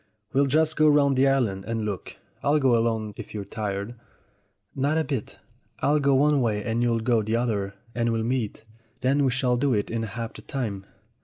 We'll 0.33 0.47
just 0.47 0.77
go 0.77 0.89
round 0.89 1.15
the 1.15 1.27
island 1.27 1.63
and 1.65 1.85
look. 1.85 2.17
Or 2.43 2.49
I'll 2.53 2.59
go 2.59 2.75
alone, 2.75 3.13
if 3.17 3.35
you're 3.35 3.45
tired." 3.45 3.93
"Not 4.75 4.97
a 4.97 5.03
bit. 5.03 5.37
I'll 5.79 5.99
go 5.99 6.15
one 6.15 6.41
way 6.41 6.63
and 6.63 6.81
you'll 6.81 7.01
go 7.01 7.21
the 7.21 7.35
other, 7.35 7.75
and 7.93 8.11
we'll 8.11 8.23
meet. 8.23 8.63
Then 9.01 9.23
we 9.23 9.29
shall 9.29 9.57
do 9.57 9.75
it 9.75 9.91
in 9.91 10.01
half 10.01 10.33
the 10.33 10.41
time." 10.41 10.87